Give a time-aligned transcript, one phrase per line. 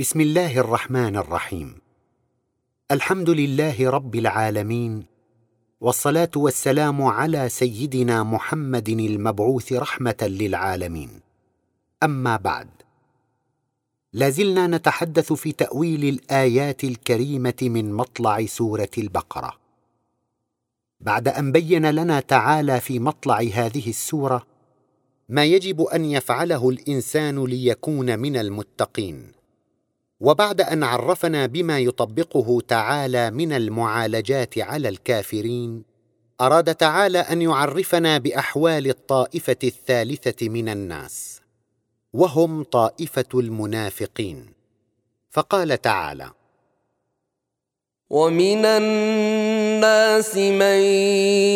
[0.00, 1.74] بسم الله الرحمن الرحيم.
[2.90, 5.04] الحمد لله رب العالمين
[5.80, 11.20] والصلاة والسلام على سيدنا محمد المبعوث رحمة للعالمين.
[12.02, 12.68] أما بعد
[14.12, 19.52] لازلنا نتحدث في تأويل الآيات الكريمة من مطلع سورة البقرة.
[21.00, 24.46] بعد أن بين لنا تعالى في مطلع هذه السورة
[25.28, 29.39] ما يجب أن يفعله الإنسان ليكون من المتقين.
[30.20, 35.84] وبعد أن عرفنا بما يطبقه تعالى من المعالجات على الكافرين
[36.40, 41.40] أراد تعالى أن يعرفنا بأحوال الطائفة الثالثة من الناس
[42.12, 44.46] وهم طائفة المنافقين.
[45.30, 46.30] فقال تعالى
[48.10, 50.80] ومن الناس من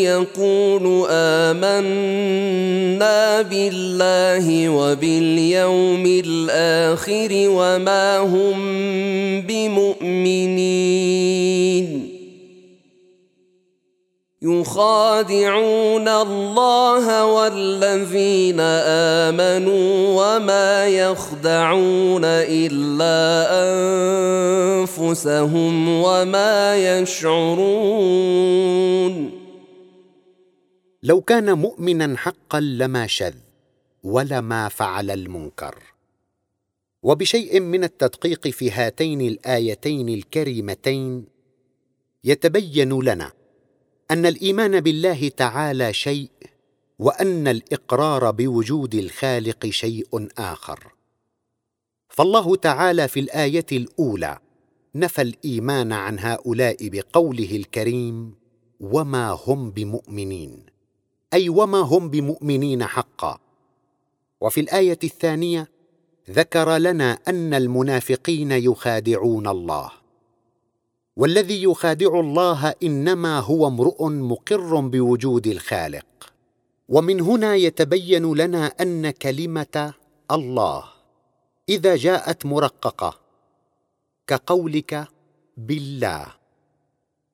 [0.07, 3.03] يقول آمنا
[3.43, 8.57] بالله وباليوم الآخر وما هم
[9.41, 11.23] بمؤمنين.
[14.45, 18.61] يخادعون الله والذين
[19.31, 19.87] آمنوا
[20.20, 23.17] وما يخدعون إلا
[24.84, 28.25] أنفسهم وما يشعرون.
[31.03, 33.34] لو كان مؤمنا حقا لما شذ
[34.03, 35.75] ولما فعل المنكر.
[37.03, 41.25] وبشيء من التدقيق في هاتين الآيتين الكريمتين
[42.25, 43.33] يتبين لنا
[44.10, 46.30] أن الإيمان بالله تعالى شيء
[46.98, 50.92] وأن الإقرار بوجود الخالق شيء آخر.
[52.08, 54.38] فالله تعالى في الآية الأولى
[54.94, 58.34] نفى الإيمان عن هؤلاء بقوله الكريم
[58.80, 60.66] وما هم بمؤمنين
[61.34, 63.38] أي وما هم بمؤمنين حقا.
[64.41, 65.69] وفي الآية الثانية
[66.30, 70.03] ذكر لنا أن المنافقين يخادعون الله
[71.17, 76.06] والذي يخادع الله إنما هو امرؤ مقر بوجود الخالق.
[76.88, 79.94] ومن هنا يتبين لنا أن كلمة
[80.31, 80.84] الله
[81.69, 83.21] إذا جاءت مرققة
[84.27, 85.09] كقولك
[85.56, 86.27] بالله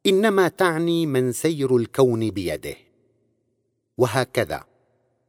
[0.06, 2.76] إنما تعني من سير الكون بيده.
[3.98, 4.64] وهكذا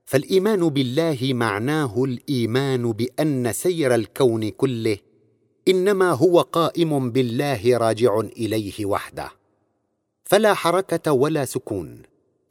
[0.06, 4.98] فالإيمان بالله معناه الإيمان بأن سير الكون كله
[5.68, 9.32] إنما هو قائم بالله راجع إليه وحده.
[10.24, 12.02] فلا حركة ولا سكون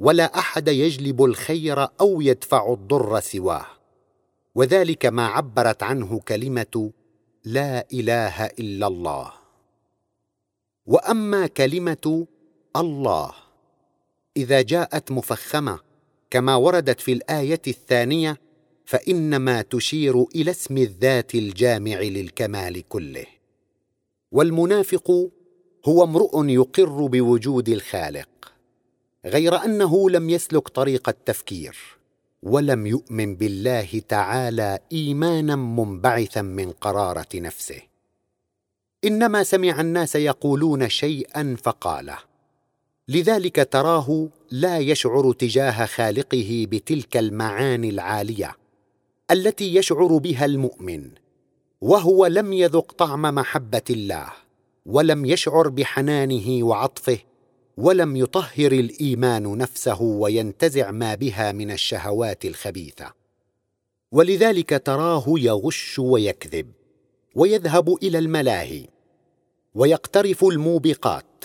[0.01, 3.67] ولا أحد يجلب الخير أو يدفع الضر سواه.
[4.55, 6.91] وذلك ما عبرت عنه كلمة
[7.45, 9.33] لا إله إلا الله.
[10.87, 12.27] وأما كلمة
[12.77, 13.33] الله
[14.37, 15.79] إذا جاءت مفخمة
[16.31, 18.41] كما وردت في الآية الثانية
[18.91, 23.27] فإنما تشير إلى اسم الذات الجامع للكمال كله.
[24.33, 25.31] والمنافق
[25.85, 28.53] هو امرؤ يقر بوجود الخالق
[29.27, 31.77] غير أنه لم يسلك طريق التفكير
[32.43, 37.81] ولم يؤمن بالله تعالى إيمانا منبعثا من قرارة نفسه.
[39.05, 42.19] إنما سمع الناس يقولون شيئا فقاله
[43.09, 48.60] لذلك تراه لا يشعر تجاه خالقه بتلك المعاني العالية.
[49.31, 51.11] التي يشعر بها المؤمن
[51.81, 54.33] وهو لم يذق طعم محبة الله
[54.87, 57.19] ولم يشعر بحنانه وعطفه
[57.77, 63.13] ولم يطهر الإيمان نفسه وينتزع ما بها من الشهوات الخبيثة.
[64.13, 66.73] ولذلك تراه يغش ويكذب
[67.35, 68.87] ويذهب إلى الملاهي
[69.75, 71.45] ويقترف الموبقات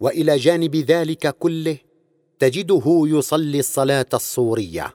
[0.00, 1.76] وإلى جانب ذلك كله
[2.38, 4.94] تجده يصلي الصلاة الصورية.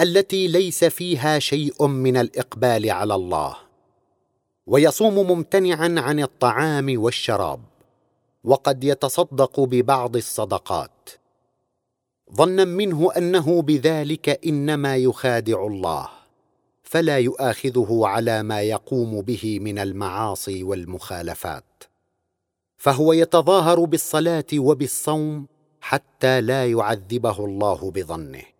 [0.00, 3.56] التي ليس فيها شيء من الإقبال على الله
[4.66, 7.60] ويصوم ممتنعا عن الطعام والشراب
[8.44, 11.10] وقد يتصدق ببعض الصدقات.
[12.34, 16.08] ظنا منه أنه بذلك إنما يخادع الله
[16.82, 21.84] فلا يؤاخذه على ما يقوم به من المعاصي والمخالفات.
[22.76, 25.46] فهو يتظاهر بالصلاة وبالصوم
[25.80, 28.55] حتى لا يعذبه الله بظنه.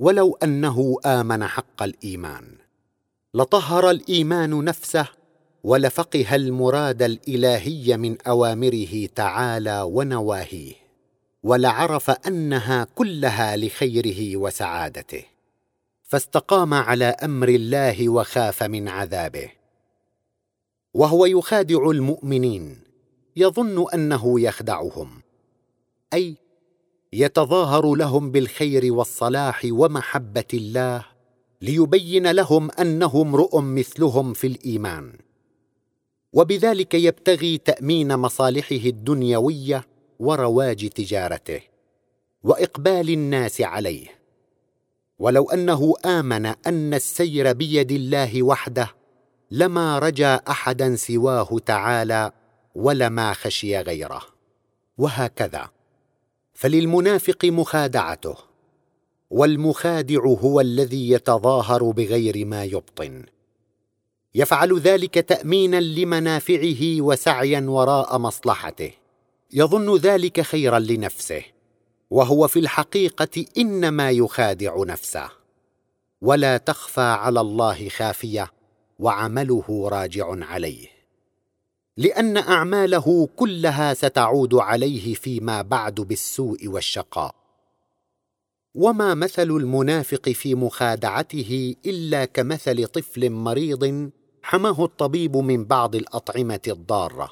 [0.00, 2.44] ولو أنه آمن حق الإيمان.
[3.34, 5.08] لطهر الإيمان نفسه
[5.64, 10.74] ولفقه المراد الإلهي من أوامره تعالى ونواهيه
[11.42, 15.24] ولعرف أنها كلها لخيره وسعادته
[16.02, 19.50] فاستقام على أمر الله وخاف من عذابه.
[20.94, 22.78] وهو يخادع المؤمنين
[23.36, 25.22] يظن أنه يخدعهم
[26.14, 26.36] أي
[27.12, 31.06] يتظاهر لهم بالخير والصلاح ومحبة الله
[31.62, 35.12] ليبين لهم أنه امرؤ مثلهم في الإيمان.
[36.32, 39.86] وبذلك يبتغي تأمين مصالحه الدنيوية
[40.18, 41.60] ورواج تجارته
[42.42, 44.06] وإقبال الناس عليه.
[45.18, 48.94] ولو أنه آمن أن السير بيد الله وحده
[49.50, 52.32] لما رجا أحدا سواه تعالى
[52.74, 54.22] ولما خشي غيره.
[54.98, 55.79] وهكذا.
[56.60, 58.36] فللمنافق مخادعته
[59.30, 63.24] والمخادع هو الذي يتظاهر بغير ما يبطن.
[64.34, 68.90] يفعل ذلك تأمينا لمنافعه وسعيا وراء مصلحته.
[69.52, 71.42] يظن ذلك خيرا لنفسه
[72.10, 75.30] وهو في الحقيقة إنما يخادع نفسه.
[76.20, 78.52] ولا تخفى على الله خافية
[78.98, 80.99] وعمله راجع عليه.
[82.00, 87.34] لأن أعماله كلها ستعود عليه فيما بعد بالسوء والشقاء.
[88.74, 94.10] وما مثل المنافق في مخادعته إلا كمثل طفل مريض
[94.42, 97.30] حماه الطبيب من بعض الأطعمة الضارة.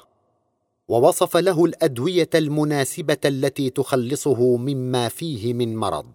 [0.87, 6.11] ووصف له الأدوية المناسبة التي تخلصه مما فيه من مرض.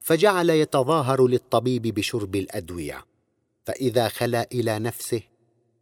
[0.00, 3.04] فجعل يتظاهر للطبيب بشرب الأدوية.
[3.64, 5.22] فإذا خلا إلى نفسه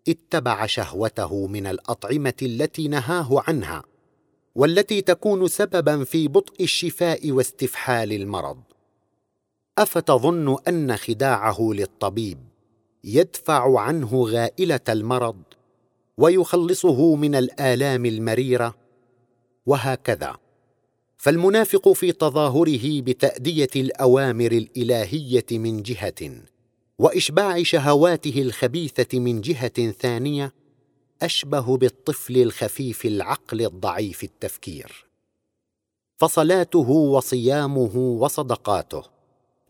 [0.08, 3.82] اتبع شهوته من الأطعمة التي نهاه عنها
[4.54, 8.58] والتي تكون سببا في بطء الشفاء واستفحال المرض.
[9.78, 12.38] أفتظن أن خداعه للطبيب
[13.04, 15.42] يدفع عنه غائلة المرض
[16.18, 18.74] ويخلصه من الآلام المريرة
[19.66, 20.36] وهكذا.
[21.16, 26.40] فالمنافق في تظاهره بتأدية الأوامر الإلهية من جهة
[26.98, 30.52] وإشباع شهواته الخبيثة من جهة ثانية
[31.22, 35.06] أشبه بالطفل الخفيف العقل الضعيف التفكير.
[36.18, 39.02] فصلاته وصيامه وصدقاته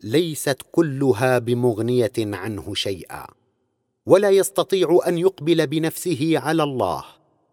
[0.03, 3.27] ليست كلها بمغنية عنه شيئا
[4.05, 7.03] ولا يستطيع أن يقبل بنفسه على الله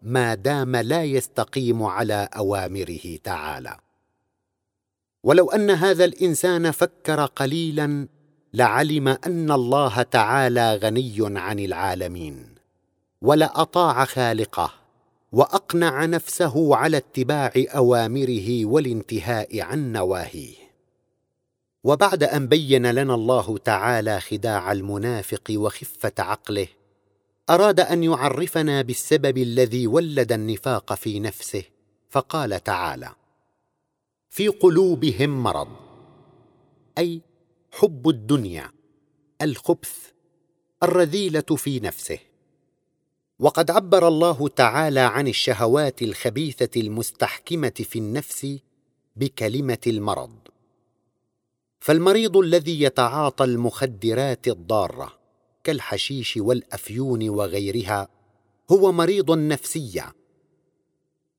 [0.01, 3.77] ما دام لا يستقيم على أوامره تعالى.
[5.23, 8.07] ولو أن هذا الإنسان فكر قليلا
[8.55, 12.55] لعلم أن الله تعالى غني عن العالمين
[13.21, 14.73] ولاطاع خالقه
[15.31, 20.55] وأقنع نفسه على اتباع أوامره والانتهاء عن نواهيه.
[21.83, 26.67] وبعد أن بين لنا الله تعالى خداع المنافق وخفة عقله
[27.49, 31.63] أراد أن يعرفنا بالسبب الذي ولد النفاق في نفسه
[32.09, 33.09] فقال تعالى
[34.29, 35.67] في قلوبهم مرض
[36.97, 37.21] أي
[37.77, 38.71] حب الدنيا
[39.41, 40.11] الخبث
[40.83, 42.19] الرذيلة في نفسه.
[43.39, 48.57] وقد عبر الله تعالى عن الشهوات الخبيثة المستحكمة في النفس
[49.15, 50.39] بكلمة المرض.
[51.79, 55.19] فالمريض الذي يتعاطى المخدرات الضارة
[55.63, 58.07] كالحشيش والأفيون وغيرها
[58.71, 60.13] هو مريض نفسيا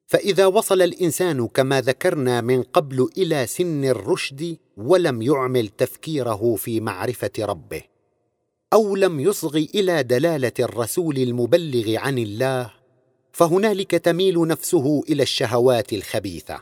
[0.07, 7.33] فإذا وصل الإنسان كما ذكرنا من قبل إلى سن الرشد ولم يعمل تفكيره في معرفة
[7.41, 7.83] ربه
[8.73, 12.73] أو لم يصغ إلى دلالة الرسول المبلغ عن الله
[13.33, 16.61] فهنالك تميل نفسه إلى الشهوات الخبيثة.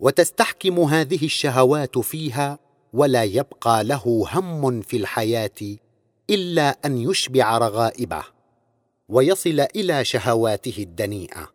[0.00, 2.58] وتستحكم هذه الشهوات فيها
[2.92, 5.76] ولا يبقى له هم في الحياة
[6.30, 8.24] إلا أن يشبع رغائبه
[9.08, 11.51] ويصل إلى شهواته الدنيئة.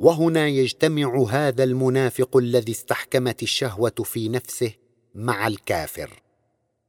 [0.00, 4.72] وهنا يجتمع هذا المنافق الذي استحكمت الشهوة في نفسه
[5.14, 6.22] مع الكافر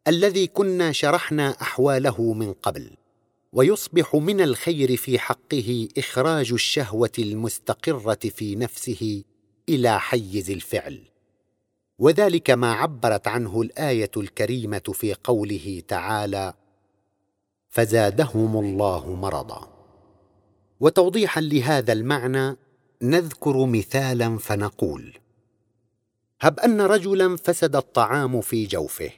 [0.07, 2.91] الذي كنا شرحنا أحواله من قبل
[3.53, 9.23] ويصبح من الخير في حقه إخراج الشهوة المستقرة في نفسه
[9.69, 11.01] إلى حيز الفعل.
[11.99, 16.53] وذلك ما عبرت عنه الآية الكريمة في قوله تعالى
[17.69, 19.69] فزادهم الله مرضا
[20.79, 22.57] وتوضيحا لهذا المعنى
[23.01, 25.17] نذكر مثالا فنقول
[26.41, 29.12] هب أن رجلا فسد الطعام في جوفه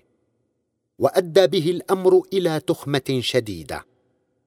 [0.99, 3.85] وأدى به الأمر إلى تخمة شديدة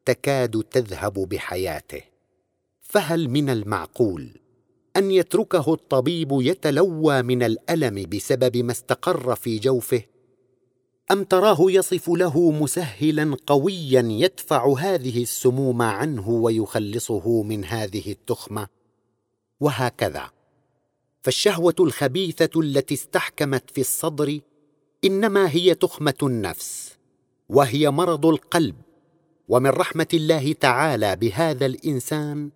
[0.04, 2.02] تكاد تذهب بحياته
[2.80, 4.40] فهل من المعقول
[4.96, 10.02] أن يتركه الطبيب يتلوى من الألم بسبب ما استقر في جوفه؟
[11.10, 18.75] أم تراه يصف له مسهلا قويا يدفع هذه السموم عنه ويخلصه من هذه التخمة؟
[19.60, 20.30] وهكذا.
[21.22, 24.40] فالشهوة الخبيثة التي استحكمت في الصدر
[25.04, 26.96] إنما هي تخمة النفس
[27.48, 28.76] وهي مرض القلب
[29.48, 32.50] ومن رحمة الله تعالى بهذا الإنسان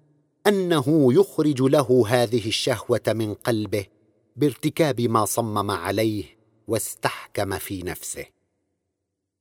[0.47, 3.87] أنه يخرج له هذه الشهوة من قلبه
[4.37, 6.25] بارتكاب ما صمم عليه
[6.69, 8.25] واستحكم في نفسه.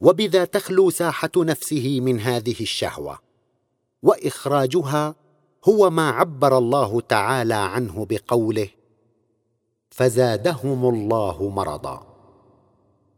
[0.02, 3.20] وبذا تخلو ساحة نفسه من هذه الشهوة
[4.04, 5.16] وإخراجها
[5.66, 8.70] هو ما عبر الله تعالى عنه بقوله
[9.90, 12.08] فزادهم الله مرضا.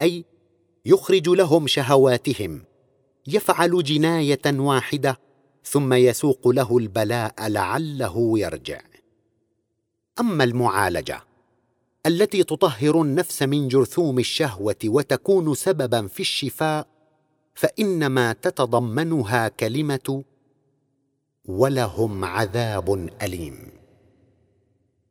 [0.02, 0.26] أي
[0.86, 2.62] يخرج لهم شهواتهم
[3.28, 5.20] يفعل جناية واحدة
[5.64, 8.82] ثم يسوق له البلاء لعله يرجع.
[10.20, 11.24] أما المعالجة
[12.06, 16.88] التي تطهر النفس من جرثوم الشهوة وتكون سببا في الشفاء
[17.56, 20.24] فإنما تتضمنها كلمة
[21.60, 23.72] ولهم عذاب أليم.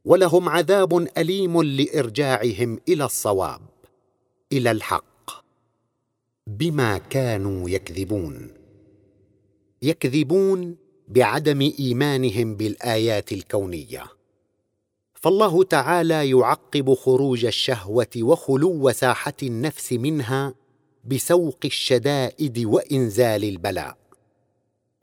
[0.05, 3.61] ولهم عذاب أليم لإرجاعهم إلى الصواب
[4.53, 5.31] إلى الحق
[6.47, 8.55] بما كانوا يكذبون.
[9.83, 10.77] يكذبون
[11.09, 14.05] بعدم إيمانهم بالآيات الكونية.
[15.15, 20.55] فالله تعالى يعقب خروج الشهوة وخلو ساحة النفس منها
[21.05, 24.00] بسوق الشدائد وإنزال البلاء.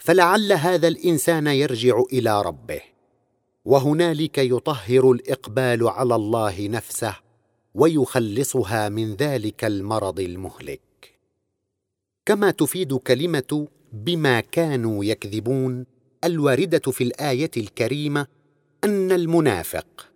[0.08, 2.82] فلعل هذا الإنسان يرجع إلى ربه
[3.66, 7.16] وهنالك يطهر الإقبال على الله نفسه
[7.76, 10.82] ويخلصها من ذلك المرض المهلك.
[12.26, 15.86] كما تفيد كلمة بما كانوا يكذبون
[16.24, 18.28] الواردة في الآية الكريمة
[18.84, 20.08] أن المنافق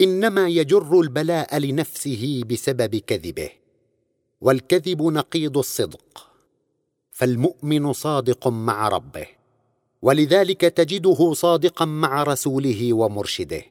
[0.00, 3.50] إنما يجر البلاء لنفسه بسبب كذبه
[4.40, 6.29] والكذب نقيض الصدق.
[7.20, 9.26] فالمؤمن صادق مع ربه
[10.02, 13.62] ولذلك تجده صادقا مع رسوله ومرشده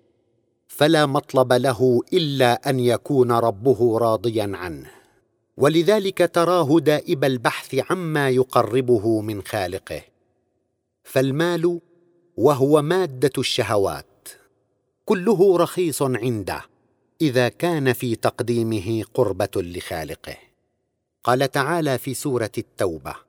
[0.68, 4.92] فلا مطلب له إلا أن يكون ربه راضيا عنه.
[5.58, 10.02] ولذلك تراه دائب البحث عما يقربه من خالقه.
[11.04, 11.80] فالمال
[12.38, 14.28] وهو مادة الشهوات
[15.06, 16.62] كله رخيص عنده
[17.22, 20.38] إذا كان في تقديمه قربة لخالقه.
[21.24, 23.29] قال تعالى في سورة التوبة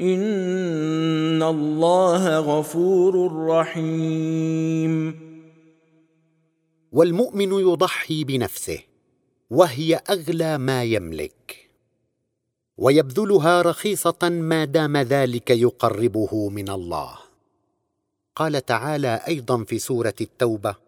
[0.00, 5.20] ان الله غفور رحيم.
[6.92, 8.78] والمؤمن يضحي بنفسه
[9.50, 11.68] وهي اغلى ما يملك.
[12.76, 17.14] ويبذلها رخيصه ما دام ذلك يقربه من الله.
[18.36, 20.87] قال تعالى أيضا في سوره التوبه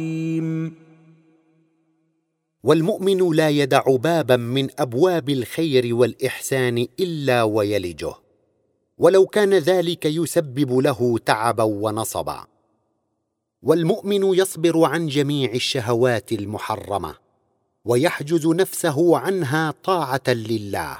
[2.63, 8.13] والمؤمن لا يدع بابا من أبواب الخير والإحسان إلا ويلجه.
[8.97, 12.45] ولو كان ذلك يسبب له تعبا ونصبا.
[13.63, 17.15] والمؤمن يصبر عن جميع الشهوات المحرمة
[17.85, 20.97] ويحجز نفسه عنها طاعة لله.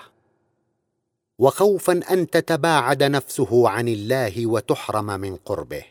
[1.39, 5.83] وخوفا أن تتباعد نفسه عن الله وتحرم من قربه.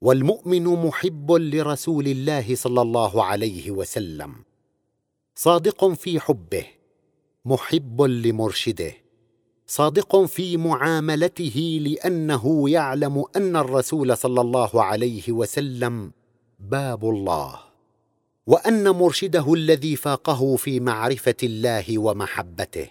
[0.00, 4.34] والمؤمن محب لرسول الله صلى الله عليه وسلم.
[5.34, 6.66] صادق في حبه
[7.44, 8.92] محب لمرشده.
[9.66, 16.12] صادق في معاملته لأنه يعلم أن الرسول صلى الله عليه وسلم
[16.60, 17.60] باب الله
[18.46, 22.88] وأن مرشده الذي فاقه في معرفة الله ومحبته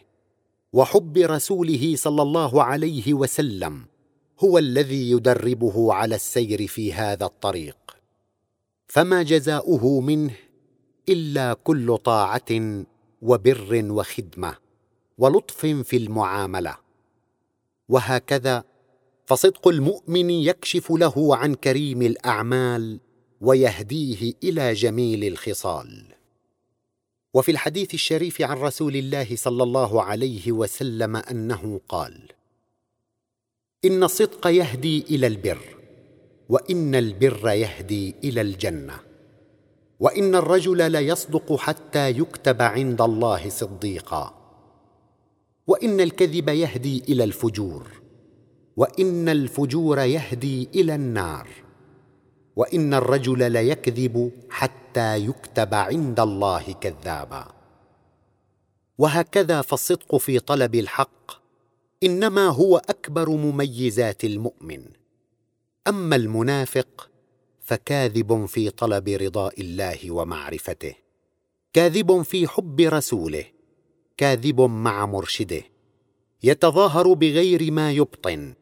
[0.73, 3.85] وحب رسوله صلى الله عليه وسلم
[4.39, 7.77] هو الذي يدربه على السير في هذا الطريق.
[8.87, 10.33] فما جزاؤه منه
[11.09, 12.85] إلا كل طاعة
[13.21, 14.57] وبر وخدمة
[15.17, 16.77] ولطف في المعاملة.
[17.89, 18.63] وهكذا
[19.25, 22.99] فصدق المؤمن يكشف له عن كريم الأعمال
[23.41, 26.17] ويهديه إلى جميل الخصال.
[27.33, 32.36] وفي الحديث الشريف عن رسول الله صلى الله عليه وسلم أنه قال
[33.85, 35.77] إن الصدق يهدي إلى البر
[36.49, 38.99] وإن البر يهدي إلى الجنة.
[39.99, 44.33] وإن الرجل ليصدق حتى يكتب عند الله صديقا.
[45.67, 47.87] وإن الكذب يهدي إلى الفجور
[48.77, 51.47] وإن الفجور يهدي إلى النار.
[52.55, 57.47] وإن الرجل ليكذب حتى يكتب عند الله كذابا.
[58.97, 61.46] وهكذا فالصدق في طلب الحق
[62.03, 64.83] إنما هو أكبر مميزات المؤمن.
[65.87, 67.09] أما المنافق
[67.61, 70.93] فكاذب في طلب رضاء الله ومعرفته
[71.73, 73.45] كاذب في حب رسوله
[74.17, 75.61] كاذب مع مرشده
[76.43, 78.53] يتظاهر بغير ما يبطن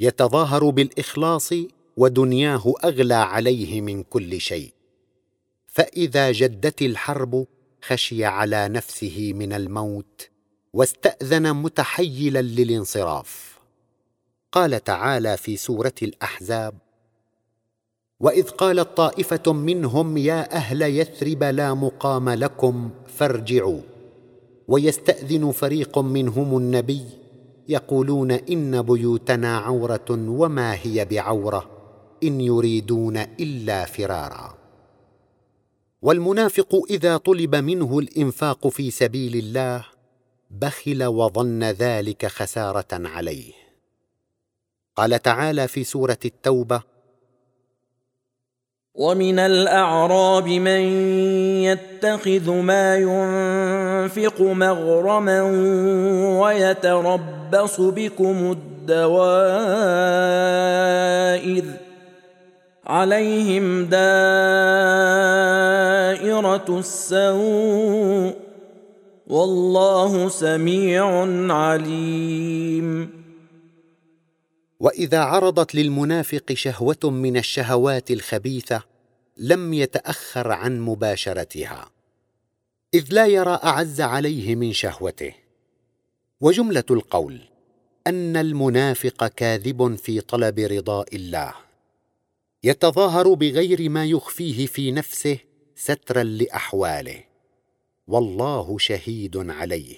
[0.00, 1.50] يتظاهر بالإخلاص
[1.96, 4.72] ودنياه أغلى عليه من كل شيء.
[5.66, 7.46] فإذا جدت الحرب
[7.82, 10.30] خشي على نفسه من الموت
[10.74, 13.58] واستأذن متحيلا للانصراف.
[14.52, 16.74] قال تعالى في سورة الأحزاب
[18.20, 23.80] وإذ قالت طائفة منهم يا أهل يثرب لا مقام لكم فارجعوا.
[24.68, 27.02] ويستأذن فريق منهم النبي
[27.68, 31.70] يقولون إن بيوتنا عورة وما هي بعورة
[32.22, 34.54] إن يريدون إلا فرارا.
[36.02, 39.93] والمنافق إذا طلب منه الإنفاق في سبيل الله
[40.50, 43.52] بخل وظن ذلك خسارة عليه.
[44.96, 46.94] قال تعالى في سورة التوبة
[48.94, 50.80] ومن الأعراب من
[51.62, 55.42] يتخذ ما ينفق مغرما
[56.40, 59.14] ويتربص بكم الدوائر
[62.86, 64.04] عليهم دائرة
[66.78, 68.43] السوء
[69.26, 71.06] والله سميع
[71.54, 73.10] عليم.
[74.80, 78.82] وإذا عرضت للمنافق شهوة من الشهوات الخبيثة
[79.36, 81.90] لم يتأخر عن مباشرتها
[82.94, 85.34] إذ لا يرى أعز عليه من شهوته.
[86.40, 87.40] وجملة القول
[88.06, 91.54] أن المنافق كاذب في طلب رضاء الله.
[92.64, 95.38] يتظاهر بغير ما يخفيه في نفسه
[95.76, 97.33] سترا لأحواله.
[98.06, 99.96] والله شهيد عليه.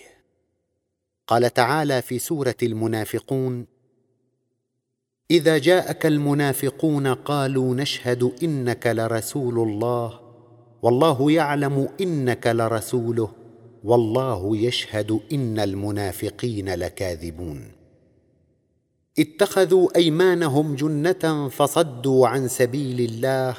[1.26, 3.66] قال تعالى في سورة المنافقون
[5.30, 10.20] إذا جاءك المنافقون قالوا نشهد إنك لرسول الله
[10.82, 13.30] والله يعلم إنك لرسوله
[13.84, 17.72] والله يشهد إن المنافقين لكاذبون.
[19.18, 23.54] اتخذوا أيمانهم جنة فصدوا عن سبيل الله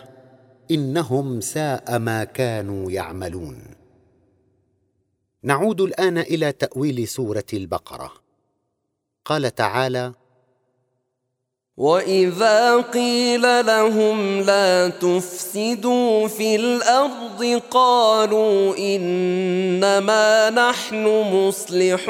[0.72, 3.78] إنهم ساء ما كانوا يعملون.
[5.48, 8.14] نعود الآن إلى تأويل سورة البقرة.
[9.26, 10.14] قال تعالى
[11.78, 22.08] واذا قيل لهم لا تفسدوا في الأرض قالوا انما نحن مصلحون.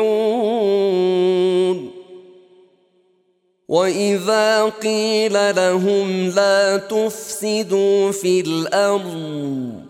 [3.67, 9.86] واذا قيل لهم لا تفسدوا في الأرض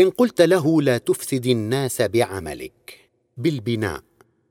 [0.00, 3.10] إن قلت له لا تفسد الناس بعملك.
[3.36, 4.02] بالبناء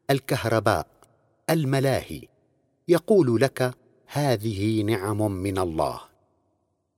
[0.09, 0.87] الكهرباء
[1.49, 2.21] الملاهي.
[2.87, 3.73] يقول لك
[4.07, 6.01] هذه نعم من الله.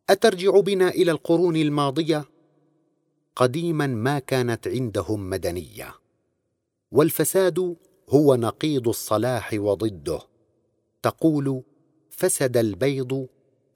[0.09, 2.25] أترجع بنا إلى القرون الماضية؟
[3.35, 5.95] قديما ما كانت عندهم مدنية.
[6.91, 7.75] والفساد
[8.09, 10.19] هو نقيض الصلاح وضده.
[11.01, 11.63] تقول
[12.09, 13.27] فسد البيض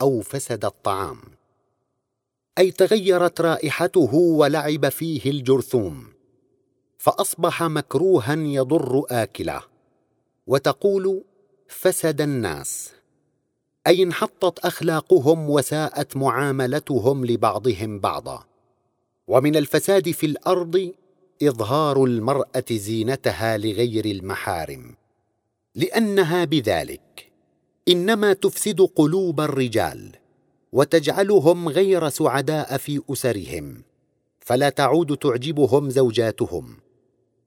[0.02, 1.18] أو فسد الطعام.
[2.58, 6.08] أي تغيرت رائحته ولعب فيه الجرثوم
[6.98, 9.62] فأصبح مكروها يضر آكله
[10.48, 11.24] وتقول
[11.68, 12.92] فسد الناس.
[13.88, 18.44] أي انحطت أخلاقهم وساءت معاملتهم لبعضهم بعضا.
[19.28, 20.92] ومن الفساد في الأرض
[21.44, 24.96] إظهار المرأة زينتها لغير المحارم
[25.76, 27.32] لأنها بذلك
[27.88, 30.23] إنما تفسد قلوب الرجال.
[30.74, 33.84] وتجعلهم غير سعداء في أسرهم
[34.40, 36.78] فلا تعود تعجبهم زوجاتهم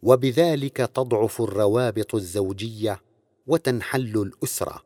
[0.02, 3.00] وبذلك تضعف الروابط الزوجية
[3.46, 4.82] وتنحل الأسرة.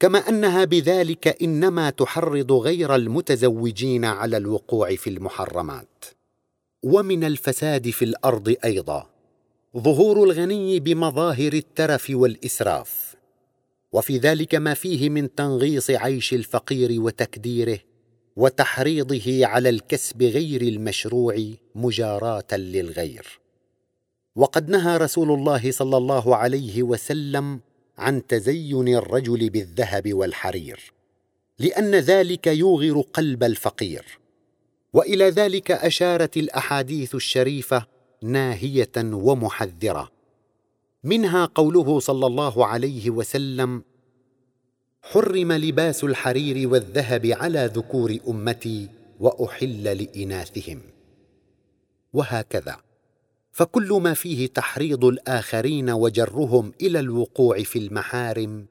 [0.00, 6.04] كما أنها بذلك إنما تحرض غير المتزوجين على الوقوع في المحرمات.
[6.82, 9.06] ومن الفساد في الأرض أيضا
[9.76, 13.11] ظهور الغني بمظاهر الترف والإسراف.
[13.92, 17.78] وفي ذلك ما فيه من تنغيص عيش الفقير وتكديره
[18.36, 21.36] وتحريضه على الكسب غير المشروع
[21.74, 23.40] مجاراة للغير.
[24.36, 27.60] وقد نهى رسول الله صلى الله عليه وسلم
[27.98, 30.92] عن تزين الرجل بالذهب والحرير
[31.58, 34.18] لأن ذلك يوغر قلب الفقير.
[34.92, 37.86] وإلى ذلك أشارت الأحاديث الشريفة
[38.22, 40.21] ناهية ومحذرة.
[41.04, 43.82] منها قوله صلى الله عليه وسلم
[45.02, 48.88] حرم لباس الحرير والذهب على ذكور أمتي
[49.20, 50.80] وأحل لإناثهم.
[52.12, 52.76] وهكذا.
[53.52, 58.66] فكل ما فيه تحريض الآخرين وجرهم إلى الوقوع في المحارم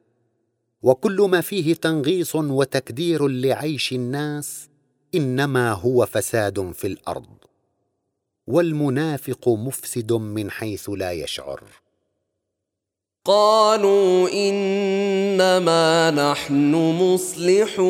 [0.82, 4.70] وكل ما فيه تنغيص وتكدير لعيش الناس
[5.16, 7.38] إنما هو فساد في الأرض.
[8.48, 11.81] والمنافق مفسد من حيث لا يشعر.
[13.26, 17.86] قالوا إنما نحن مصلحون.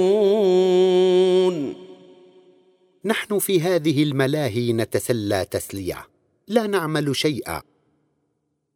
[3.06, 6.08] نحن في هذه الملاهي نتسلى تسلية
[6.48, 7.62] لا نعمل شيئا.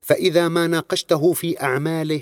[0.02, 2.22] فإذا ما ناقشته في أعماله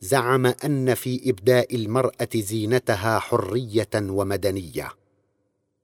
[0.00, 4.92] زعم أن في إبداء المرأة زينتها حرية ومدنية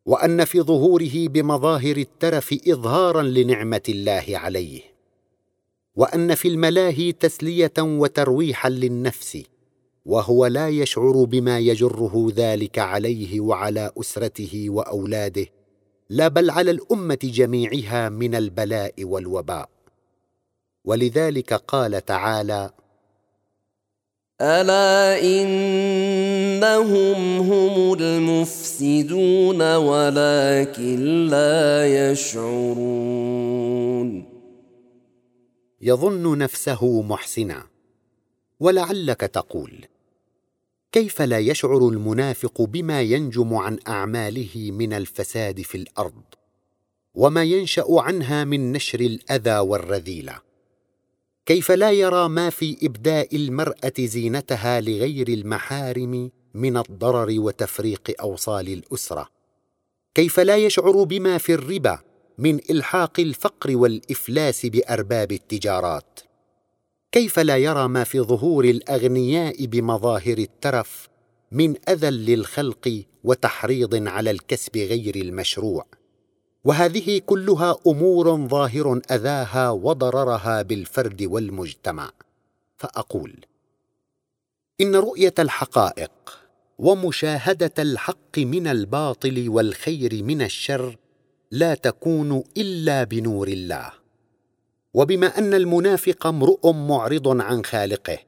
[0.06, 4.99] وأن في ظهوره بمظاهر الترف اظهارا لنعمة الله عليه.
[5.96, 9.42] وأن في الملاهي تسلية وترويحا للنفس
[10.06, 15.46] وهو لا يشعر بما يجره ذلك عليه وعلى أسرته وأولاده
[16.10, 19.68] لا بل على الأمة جميعها من البلاء والوباء.
[20.84, 22.70] ولذلك قال تعالى
[24.40, 26.70] ألا إنهم
[27.38, 33.50] هم المفسدون ولكن لا يشعرون.
[35.80, 37.66] يظن نفسه محسنا.
[38.60, 39.84] ولعلك تقول
[40.92, 46.22] كيف لا يشعر المنافق بما ينجم عن أعماله من الفساد في الأرض
[47.14, 50.40] وما ينشأ عنها من نشر الأذى والرذيله
[51.46, 59.28] كيف لا يرى ما في إبداء المرأة زينتها لغير المحارم من الضرر وتفريق أوصال الأسرة؟
[60.14, 61.98] كيف لا يشعر بما في الربا
[62.40, 66.20] من إلحاق الفقر والإفلاس بأرباب التجارات.
[67.12, 71.08] كيف لا يرى ما في ظهور الأغنياء بمظاهر الترف
[71.52, 75.86] من أذى للخلق وتحريض على الكسب غير المشروع؟
[76.64, 82.10] وهذه كلها أمور ظاهر أذاها وضررها بالفرد والمجتمع.
[82.76, 83.44] فأقول
[84.80, 86.10] إن رؤية الحقائق
[86.78, 90.96] ومشاهدة الحق من الباطل والخير من الشر
[91.50, 93.92] لا تكون إلا بنور الله.
[94.94, 98.18] وبما أن المنافق امرؤ معرض عن خالقه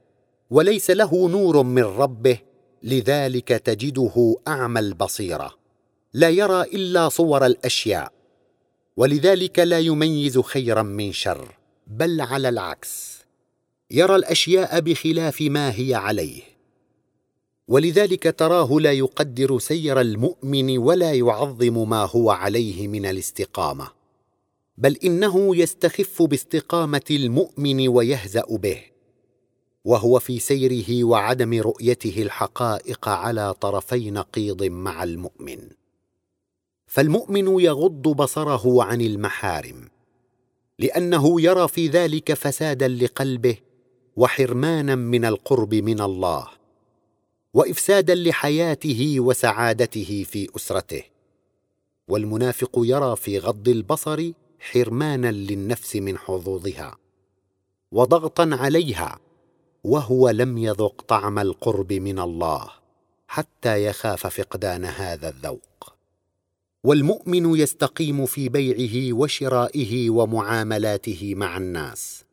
[0.50, 2.38] وليس له نور من ربه
[2.82, 5.54] لذلك تجده أعمى البصيرة.
[6.14, 8.12] لا يرى إلا صور الأشياء
[8.96, 13.18] ولذلك لا يميز خيرا من شر بل على العكس.
[13.90, 16.51] يرى الأشياء بخلاف ما هي عليه.
[17.68, 23.88] ولذلك تراه لا يقدر سير المؤمن ولا يعظم ما هو عليه من الاستقامة
[24.79, 28.83] بل إنه يستخف باستقامة المؤمن ويهزأ به
[29.85, 35.59] وهو في سيره وعدم رؤيته الحقائق على طرفي نقيض مع المؤمن.
[36.87, 39.88] فالمؤمن يغض بصره عن المحارم
[40.79, 43.57] لأنه يرى في ذلك فسادا لقلبه
[44.16, 46.48] وحرمانا من القرب من الله.
[47.54, 51.02] وإفسادا لحياته وسعادته في أسرته.
[52.08, 56.96] والمنافق يرى في غض البصر حرمانا للنفس من حظوظها
[57.92, 59.18] وضغطا عليها
[59.84, 62.70] وهو لم يذق طعم القرب من الله
[63.28, 65.94] حتى يخاف فقدان هذا الذوق.
[66.84, 72.24] والمؤمن يستقيم في بيعه وشرائه ومعاملاته مع الناس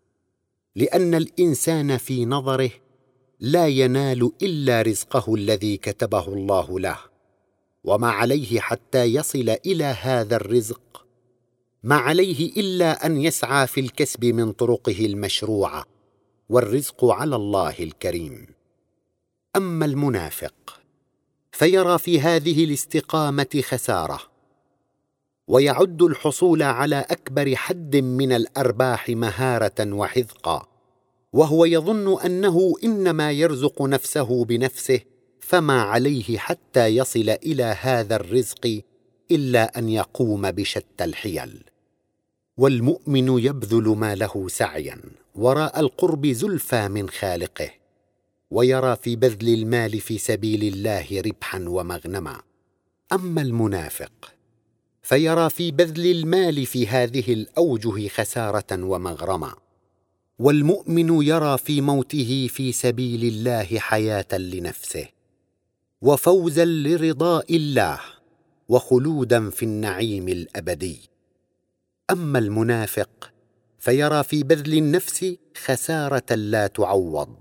[0.75, 2.71] لأن الإنسان في نظره
[3.39, 6.97] لا ينال إلا رزقه الذي كتبه الله له.
[7.83, 11.05] وما عليه حتى يصل إلى هذا الرزق.
[11.83, 15.85] ما عليه إلا أن يسعى في الكسب من طرقه المشروعة.
[16.49, 18.47] والرزق على الله الكريم.
[19.55, 20.79] أما المنافق
[21.51, 24.19] فيرى في هذه الاستقامة خسارة.
[25.47, 30.68] ويعد الحصول على أكبر حد من الأرباح مهارة وحذقا.
[31.33, 34.99] وهو يظن أنه إنما يرزق نفسه بنفسه
[35.39, 38.81] فما عليه حتى يصل إلى هذا الرزق
[39.31, 41.63] إلا أن يقوم بشتى الحيل.
[42.57, 45.01] والمؤمن يبذل ما له سعيا
[45.35, 47.69] وراء القرب زلفى من خالقه
[48.51, 52.41] ويرى في بذل المال في سبيل الله ربحا ومغنما.
[53.13, 54.33] أما المنافق
[55.01, 59.55] فيرى في بذل المال في هذه الأوجه خسارة ومغرما.
[60.39, 65.07] والمؤمن يرى في موته في سبيل الله حياة لنفسه
[66.01, 67.99] وفوزا لرضاء الله
[68.69, 70.99] وخلودا في النعيم الأبدي.
[72.11, 73.31] أما المنافق
[73.79, 77.35] فيرى في بذل النفس خسارة لا تعوض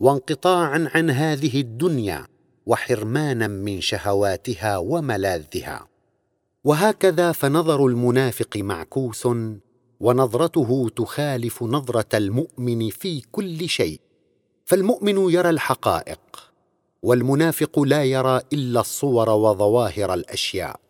[0.00, 2.26] وانقطاعا عن هذه الدنيا
[2.66, 5.88] وحرمانا من شهواتها وملاذها.
[6.64, 9.28] وهكذا فنظر المنافق معكوس
[10.00, 14.00] ونظرته تخالف نظرة المؤمن في كل شيء.
[14.64, 16.52] فالمؤمن يرى الحقائق
[17.02, 20.80] والمنافق لا يرى إلا الصور وظواهر الأشياء.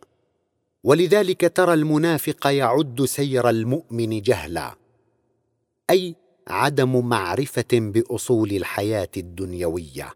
[0.83, 4.75] ولذلك ترى المنافق يعد سير المؤمن جهلا.
[5.89, 6.15] أي
[6.47, 10.13] عدم معرفة بأصول الحياة الدنيوية.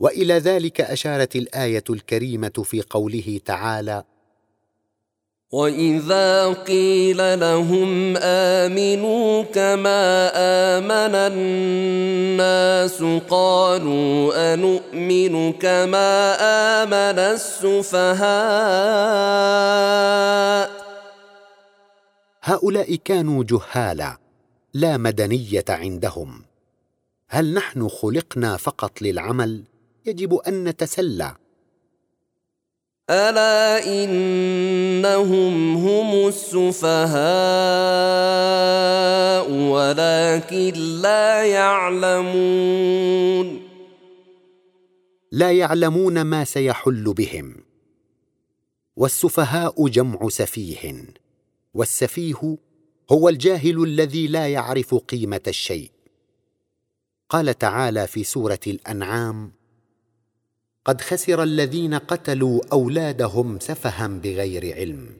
[0.00, 4.04] وإلى ذلك أشارت الآية الكريمة في قوله تعالى
[5.54, 10.30] واذا قيل لهم امنوا كما
[10.78, 16.34] امن الناس قالوا انومن كما
[16.82, 18.24] امن السفهاء
[22.42, 24.18] هؤلاء كانوا جهالا
[24.74, 26.44] لا مدنية عندهم.
[27.28, 29.64] هل نحن خلقنا فقط للعمل؟
[30.06, 31.43] يجب أن نتسلى.
[33.10, 37.04] ألا إنهم هم السفهاء
[39.50, 42.94] ولكن لا يعلمون.
[45.32, 47.56] لا يعلمون ما سيحل بهم.
[48.96, 51.04] والسفهاء جمع سفيه
[51.74, 52.58] والسفيه
[53.12, 55.90] هو الجاهل الذي لا يعرف قيمة الشيء.
[57.28, 59.52] قال تعالى في سورة الأنعام
[60.84, 65.16] قد خسر الذين قتلوا أولادهم سفها بغير علم.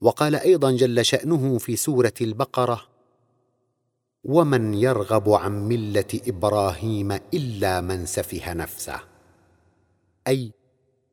[0.00, 2.82] وقال أيضا جل شأنه في سورة البقرة
[4.24, 9.00] ومن يرغب عن ملة إبراهيم إلا من سفه نفسه.
[10.28, 10.52] أي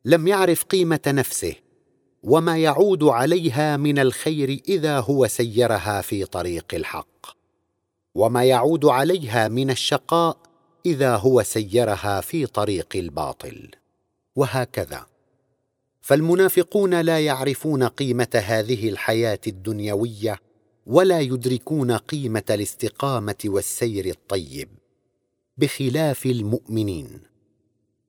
[0.06, 1.56] لم يعرف قيمة نفسه
[2.24, 7.26] وما يعود عليها من الخير إذا هو سيرها في طريق الحق
[8.16, 10.38] وما يعود عليها من الشقاء
[10.86, 13.70] إذا هو سيرها في طريق الباطل.
[14.36, 15.06] وهكذا.
[16.02, 20.40] فالمنافقون لا يعرفون قيمة هذه الحياة الدنيوية
[20.88, 24.70] ولا يدركون قيمة الاستقامة والسير الطيب.
[25.58, 27.22] بخلاف المؤمنين.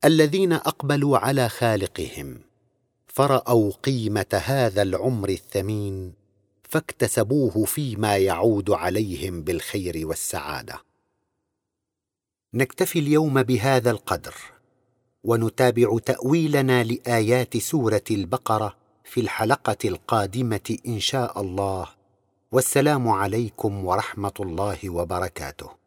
[0.04, 2.40] الذين أقبلوا على خالقهم.
[3.06, 6.12] فرأوا قيمة هذا العمر الثمين
[6.62, 10.89] فاكتسبوه فيما يعود عليهم بالخير والسعادة.
[12.54, 14.34] نكتفي اليوم بهذا القدر
[15.24, 21.88] ونتابع تأويلنا لآيات سورة البقرة في الحلقة القادمة إن شاء الله.
[22.52, 25.79] والسلام عليكم ورحمة الله وبركاته.